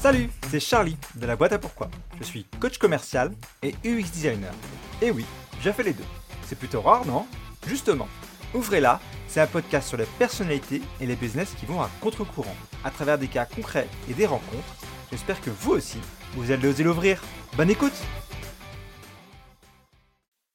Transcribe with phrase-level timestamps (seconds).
[0.00, 1.90] Salut, c'est Charlie de la boîte à pourquoi.
[2.18, 3.32] Je suis coach commercial
[3.62, 4.54] et UX designer.
[5.02, 5.26] Et oui,
[5.60, 6.06] j'ai fait les deux.
[6.46, 7.26] C'est plutôt rare, non?
[7.66, 8.08] Justement,
[8.54, 8.98] Ouvrez-la,
[9.28, 13.18] c'est un podcast sur les personnalités et les business qui vont à contre-courant, à travers
[13.18, 14.74] des cas concrets et des rencontres.
[15.10, 15.98] J'espère que vous aussi,
[16.32, 17.22] vous allez oser l'ouvrir.
[17.58, 17.92] Bonne écoute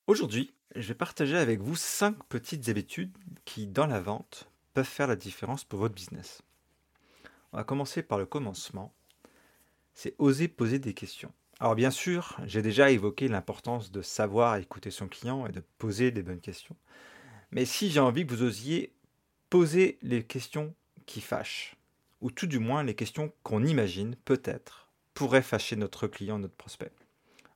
[0.07, 3.15] Aujourd'hui, je vais partager avec vous 5 petites habitudes
[3.45, 6.41] qui, dans la vente, peuvent faire la différence pour votre business.
[7.53, 8.91] On va commencer par le commencement.
[9.95, 11.31] C'est oser poser des questions.
[11.59, 16.11] Alors bien sûr, j'ai déjà évoqué l'importance de savoir écouter son client et de poser
[16.11, 16.75] des bonnes questions.
[17.51, 18.93] Mais si j'ai envie que vous osiez
[19.49, 20.75] poser les questions
[21.07, 21.75] qui fâchent,
[22.21, 26.91] ou tout du moins les questions qu'on imagine, peut-être, pourraient fâcher notre client, notre prospect.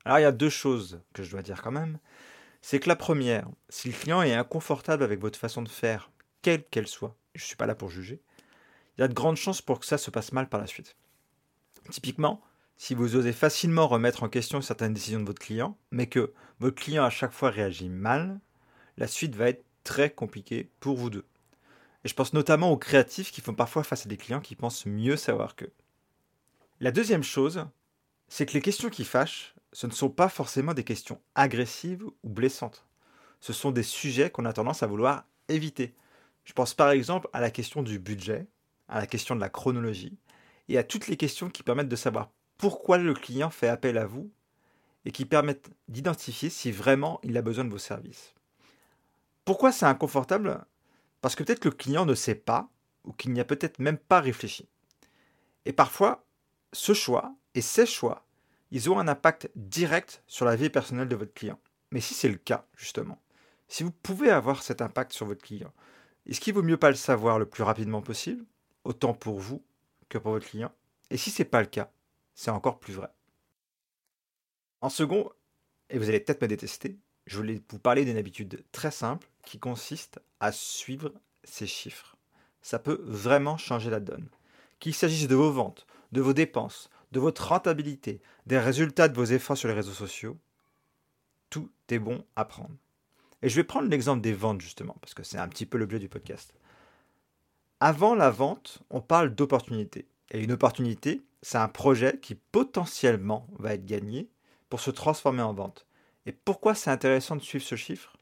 [0.05, 1.99] Alors il y a deux choses que je dois dire quand même
[2.62, 6.63] c'est que la première, si le client est inconfortable avec votre façon de faire, quelle
[6.65, 8.21] qu'elle soit, je ne suis pas là pour juger,
[8.98, 10.96] il y a de grandes chances pour que ça se passe mal par la suite.
[11.90, 12.41] Typiquement,
[12.77, 16.81] si vous osez facilement remettre en question certaines décisions de votre client, mais que votre
[16.81, 18.40] client à chaque fois réagit mal,
[18.98, 21.26] la suite va être très compliquée pour vous deux.
[22.05, 24.85] Et je pense notamment aux créatifs qui font parfois face à des clients qui pensent
[24.85, 25.73] mieux savoir qu'eux.
[26.79, 27.65] La deuxième chose,
[28.29, 32.29] c'est que les questions qui fâchent, ce ne sont pas forcément des questions agressives ou
[32.29, 32.85] blessantes.
[33.41, 35.93] Ce sont des sujets qu'on a tendance à vouloir éviter.
[36.46, 38.48] Je pense par exemple à la question du budget,
[38.87, 40.18] à la question de la chronologie,
[40.70, 44.05] et à toutes les questions qui permettent de savoir pourquoi le client fait appel à
[44.05, 44.31] vous
[45.03, 48.34] et qui permettent d'identifier si vraiment il a besoin de vos services.
[49.43, 50.63] Pourquoi c'est inconfortable?
[51.21, 52.70] Parce que peut-être le client ne sait pas
[53.03, 54.70] ou qu'il n'y a peut-être même pas réfléchi.
[55.65, 56.23] Et parfois,
[56.71, 58.25] ce choix et ces choix
[58.71, 61.59] ils ont un impact direct sur la vie personnelle de votre client.
[61.91, 63.20] Mais si c'est le cas, justement,
[63.67, 65.73] si vous pouvez avoir cet impact sur votre client,
[66.28, 68.45] est-ce qu'il vaut mieux pas le savoir le plus rapidement possible,
[68.84, 69.63] autant pour vous
[70.09, 70.72] que pour votre client
[71.09, 71.91] Et si ce n'est pas le cas,
[72.34, 73.09] c'est encore plus vrai.
[74.81, 75.30] En second,
[75.90, 79.59] et vous allez peut-être me détester, je voulais vous parler d'une habitude très simple qui
[79.59, 82.16] consiste à suivre ces chiffres.
[82.62, 84.30] Ça peut vraiment changer la donne.
[84.80, 89.26] Qu'il s'agisse de vos ventes, de vos dépenses, de votre rentabilité, des résultats de vos
[89.26, 90.38] efforts sur les réseaux sociaux,
[91.50, 92.76] tout est bon à prendre.
[93.41, 96.00] Et je vais prendre l'exemple des ventes justement, parce que c'est un petit peu l'objet
[96.00, 96.53] du podcast.
[97.81, 100.06] Avant la vente, on parle d'opportunité.
[100.31, 104.28] Et une opportunité, c'est un projet qui potentiellement va être gagné
[104.69, 105.88] pour se transformer en vente.
[106.25, 108.17] Et pourquoi c'est intéressant de suivre ce chiffre?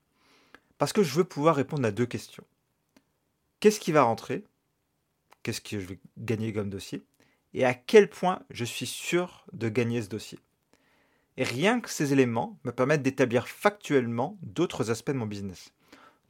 [0.77, 2.43] Parce que je veux pouvoir répondre à deux questions.
[3.59, 4.43] Qu'est-ce qui va rentrer?
[5.41, 7.01] Qu'est-ce que je vais gagner comme dossier?
[7.55, 10.37] Et à quel point je suis sûr de gagner ce dossier?
[11.35, 15.73] Et rien que ces éléments me permettent d'établir factuellement d'autres aspects de mon business.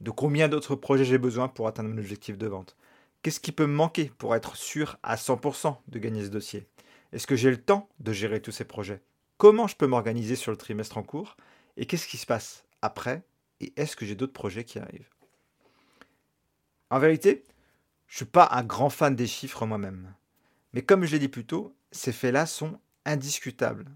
[0.00, 2.74] De combien d'autres projets j'ai besoin pour atteindre mon objectif de vente?
[3.28, 6.66] Qu'est-ce qui peut me manquer pour être sûr à 100% de gagner ce dossier?
[7.12, 9.02] Est-ce que j'ai le temps de gérer tous ces projets?
[9.36, 11.36] Comment je peux m'organiser sur le trimestre en cours?
[11.76, 13.22] Et qu'est-ce qui se passe après?
[13.60, 15.10] Et est-ce que j'ai d'autres projets qui arrivent?
[16.88, 17.44] En vérité,
[18.06, 20.14] je ne suis pas un grand fan des chiffres moi-même.
[20.72, 23.94] Mais comme je l'ai dit plus tôt, ces faits-là sont indiscutables.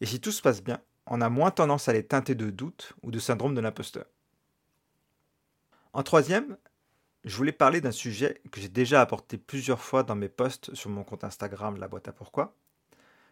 [0.00, 2.92] Et si tout se passe bien, on a moins tendance à les teinter de doute
[3.02, 4.06] ou de syndrome de l'imposteur.
[5.94, 6.56] En troisième,
[7.24, 10.90] je voulais parler d'un sujet que j'ai déjà apporté plusieurs fois dans mes posts sur
[10.90, 12.56] mon compte Instagram, la boîte à pourquoi.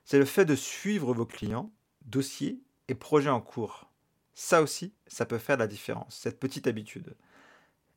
[0.05, 3.91] C'est le fait de suivre vos clients, dossiers et projets en cours.
[4.35, 7.17] Ça aussi, ça peut faire la différence, cette petite habitude.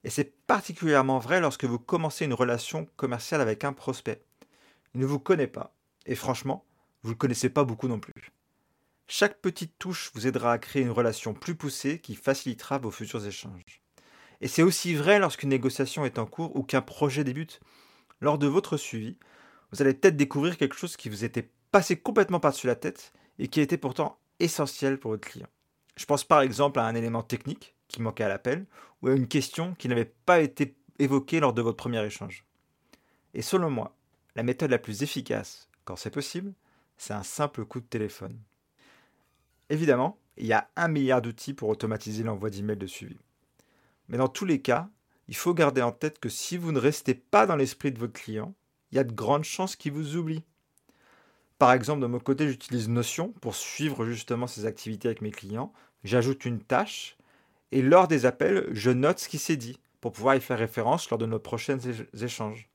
[0.03, 4.25] Et c'est particulièrement vrai lorsque vous commencez une relation commerciale avec un prospect.
[4.95, 5.75] Il ne vous connaît pas.
[6.05, 6.65] Et franchement,
[7.03, 8.31] vous ne le connaissez pas beaucoup non plus.
[9.07, 13.25] Chaque petite touche vous aidera à créer une relation plus poussée qui facilitera vos futurs
[13.25, 13.81] échanges.
[14.43, 17.61] Et c'est aussi vrai lorsqu'une négociation est en cours ou qu'un projet débute.
[18.19, 19.17] Lors de votre suivi,
[19.71, 23.47] vous allez peut-être découvrir quelque chose qui vous était passé complètement par-dessus la tête et
[23.47, 25.47] qui était pourtant essentiel pour votre client.
[25.95, 28.65] Je pense par exemple à un élément technique qui manquait à l'appel
[29.01, 32.43] ou à une question qui n'avait pas été évoquée lors de votre premier échange.
[33.33, 33.95] Et selon moi,
[34.35, 36.51] la méthode la plus efficace, quand c'est possible,
[36.97, 38.37] c'est un simple coup de téléphone.
[39.69, 43.17] Évidemment, il y a un milliard d'outils pour automatiser l'envoi d'emails de suivi.
[44.09, 44.89] Mais dans tous les cas,
[45.27, 48.13] il faut garder en tête que si vous ne restez pas dans l'esprit de votre
[48.13, 48.53] client,
[48.91, 50.43] il y a de grandes chances qu'il vous oublie.
[51.57, 55.71] Par exemple, de mon côté, j'utilise Notion pour suivre justement ces activités avec mes clients.
[56.03, 57.17] J'ajoute une tâche
[57.71, 61.09] et lors des appels, je note ce qui s'est dit pour pouvoir y faire référence
[61.09, 61.79] lors de nos prochains
[62.21, 62.69] échanges.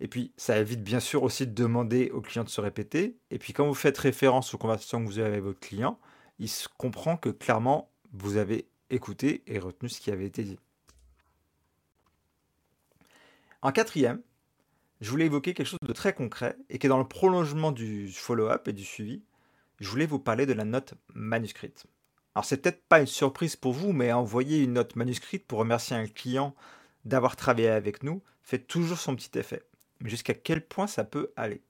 [0.00, 3.16] Et puis, ça évite bien sûr aussi de demander au client de se répéter.
[3.30, 5.98] Et puis, quand vous faites référence aux conversations que vous avez avec votre client,
[6.38, 10.58] il se comprend que clairement, vous avez écouté et retenu ce qui avait été dit.
[13.62, 14.22] En quatrième,
[15.00, 18.10] je voulais évoquer quelque chose de très concret et qui est dans le prolongement du
[18.12, 19.22] follow-up et du suivi.
[19.80, 21.86] Je voulais vous parler de la note manuscrite.
[22.34, 25.96] Alors c'est peut-être pas une surprise pour vous, mais envoyer une note manuscrite pour remercier
[25.96, 26.54] un client
[27.04, 29.62] d'avoir travaillé avec nous fait toujours son petit effet.
[30.00, 31.62] Mais jusqu'à quel point ça peut aller?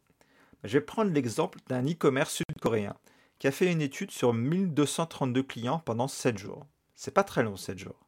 [0.64, 2.96] Je vais prendre l'exemple d'un e-commerce sud-coréen
[3.38, 6.66] qui a fait une étude sur 1232 clients pendant 7 jours.
[6.96, 8.06] C'est pas très long 7 jours.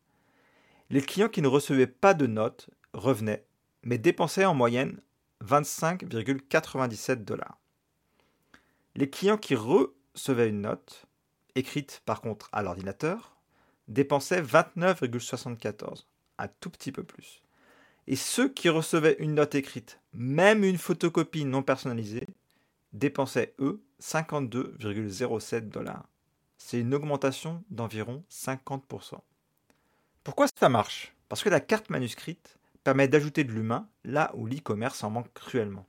[0.90, 3.44] Les clients qui ne recevaient pas de notes revenaient,
[3.82, 5.00] mais dépensaient en moyenne
[5.44, 7.58] 25,97 dollars.
[8.96, 11.06] Les clients qui recevaient une note,
[11.54, 13.36] écrite par contre à l'ordinateur,
[13.86, 16.04] dépensaient 29,74,
[16.38, 17.42] un tout petit peu plus.
[18.06, 22.26] Et ceux qui recevaient une note écrite, même une photocopie non personnalisée,
[22.94, 26.08] dépensaient eux 52,07 dollars.
[26.58, 29.18] C'est une augmentation d'environ 50%.
[30.24, 31.14] Pourquoi ça marche?
[31.28, 35.86] Parce que la carte manuscrite permet d'ajouter de l'humain là où l'e-commerce en manque cruellement.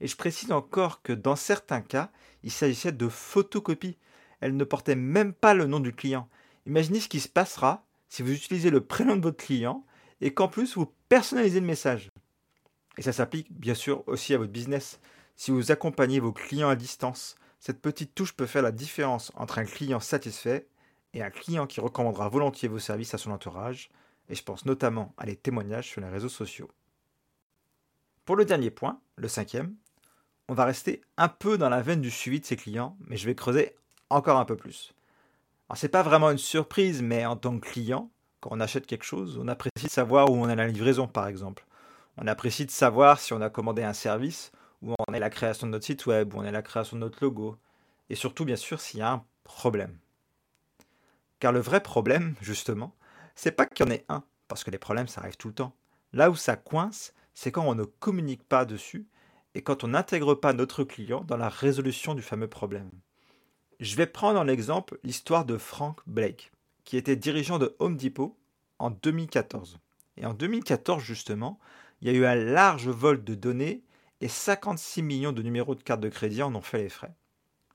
[0.00, 2.10] Et je précise encore que dans certains cas,
[2.42, 3.96] il s'agissait de photocopies.
[4.40, 6.28] Elle ne portait même pas le nom du client.
[6.66, 9.86] Imaginez ce qui se passera si vous utilisez le prénom de votre client
[10.20, 12.10] et qu'en plus vous personnalisez le message.
[12.98, 15.00] Et ça s'applique bien sûr aussi à votre business.
[15.36, 19.60] Si vous accompagnez vos clients à distance, cette petite touche peut faire la différence entre
[19.60, 20.66] un client satisfait
[21.14, 23.88] et un client qui recommandera volontiers vos services à son entourage,
[24.28, 26.68] et je pense notamment à les témoignages sur les réseaux sociaux.
[28.24, 29.76] Pour le dernier point, le cinquième,
[30.48, 33.26] on va rester un peu dans la veine du suivi de ses clients, mais je
[33.26, 33.76] vais creuser
[34.10, 34.92] encore un peu plus.
[35.68, 38.10] Alors c'est pas vraiment une surprise, mais en tant que client,
[38.40, 41.28] quand on achète quelque chose, on apprécie de savoir où on est la livraison par
[41.28, 41.64] exemple.
[42.16, 44.50] On apprécie de savoir si on a commandé un service,
[44.82, 47.00] où on est la création de notre site web, où on est la création de
[47.00, 47.56] notre logo,
[48.10, 49.96] et surtout bien sûr s'il y a un problème.
[51.38, 52.94] Car le vrai problème, justement,
[53.34, 55.54] c'est pas qu'il y en ait un, parce que les problèmes ça arrive tout le
[55.54, 55.74] temps.
[56.12, 59.06] Là où ça coince, c'est quand on ne communique pas dessus
[59.54, 62.90] et quand on n'intègre pas notre client dans la résolution du fameux problème.
[63.80, 66.52] Je vais prendre en exemple l'histoire de Frank Blake,
[66.84, 68.36] qui était dirigeant de Home Depot
[68.78, 69.78] en 2014.
[70.16, 71.58] Et en 2014, justement,
[72.00, 73.82] il y a eu un large vol de données
[74.22, 77.12] et 56 millions de numéros de carte de crédit en ont fait les frais.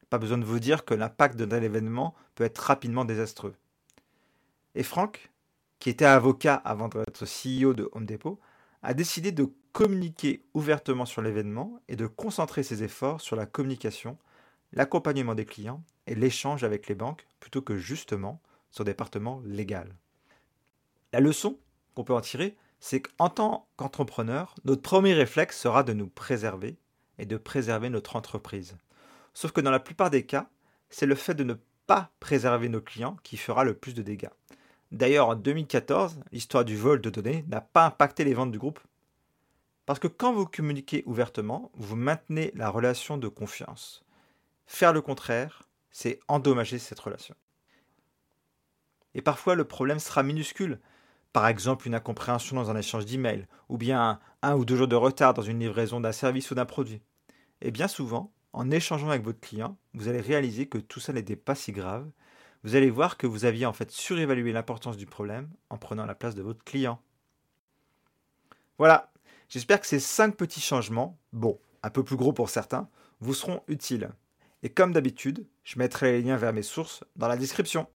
[0.09, 3.53] Pas besoin de vous dire que l'impact d'un événement peut être rapidement désastreux.
[4.73, 5.29] Et Frank,
[5.79, 8.39] qui était avocat avant d'être CEO de Home Depot,
[8.81, 14.17] a décidé de communiquer ouvertement sur l'événement et de concentrer ses efforts sur la communication,
[14.71, 18.41] l'accompagnement des clients et l'échange avec les banques plutôt que justement
[18.71, 19.93] son département légal.
[21.11, 21.59] La leçon
[21.93, 26.77] qu'on peut en tirer, c'est qu'en tant qu'entrepreneur, notre premier réflexe sera de nous préserver
[27.17, 28.77] et de préserver notre entreprise.
[29.33, 30.49] Sauf que dans la plupart des cas,
[30.89, 34.29] c'est le fait de ne pas préserver nos clients qui fera le plus de dégâts.
[34.91, 38.79] D'ailleurs, en 2014, l'histoire du vol de données n'a pas impacté les ventes du groupe.
[39.85, 44.05] Parce que quand vous communiquez ouvertement, vous maintenez la relation de confiance.
[44.65, 47.35] Faire le contraire, c'est endommager cette relation.
[49.13, 50.79] Et parfois, le problème sera minuscule.
[51.33, 54.95] Par exemple, une incompréhension dans un échange d'emails, ou bien un ou deux jours de
[54.95, 57.01] retard dans une livraison d'un service ou d'un produit.
[57.61, 61.35] Et bien souvent, en échangeant avec votre client, vous allez réaliser que tout ça n'était
[61.35, 62.09] pas si grave
[62.63, 66.15] vous allez voir que vous aviez en fait surévalué l'importance du problème en prenant la
[66.15, 66.99] place de votre client.
[68.77, 69.11] Voilà,
[69.49, 73.61] j'espère que ces 5 petits changements, bon, un peu plus gros pour certains, vous seront
[73.67, 74.09] utiles.
[74.63, 77.87] Et comme d'habitude, je mettrai les liens vers mes sources dans la description.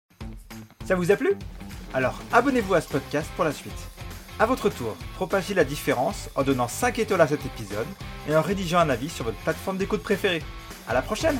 [0.85, 1.35] Ça vous a plu?
[1.93, 3.73] Alors abonnez-vous à ce podcast pour la suite.
[4.39, 7.87] A votre tour, propagez la différence en donnant 5 étoiles à cet épisode
[8.29, 10.41] et en rédigeant un avis sur votre plateforme d'écoute préférée.
[10.87, 11.37] À la prochaine